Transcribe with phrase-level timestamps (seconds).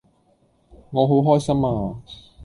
[0.89, 1.95] 我好開心呀